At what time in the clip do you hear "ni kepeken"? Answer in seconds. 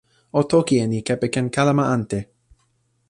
0.91-1.47